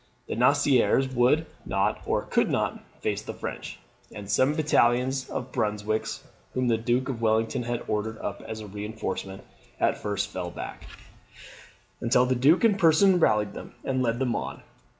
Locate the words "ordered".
7.87-8.17